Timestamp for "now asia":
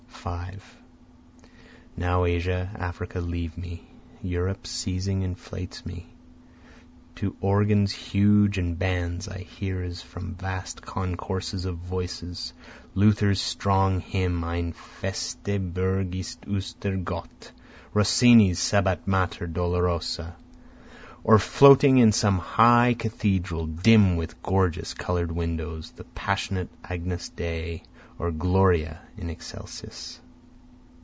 1.97-2.69